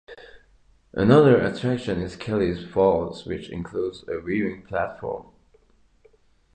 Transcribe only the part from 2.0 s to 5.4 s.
is Kelly's Falls, which includes a viewing platform.